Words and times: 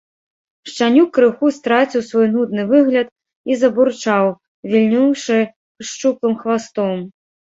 Шчанюк 0.69 1.09
крыху 1.17 1.49
страціў 1.57 2.01
свой 2.07 2.27
нудны 2.37 2.63
выгляд 2.71 3.07
і 3.51 3.57
забурчаў, 3.63 4.25
вільнуўшы 4.71 5.39
шчуплым 5.91 6.35
хвастом. 6.41 6.97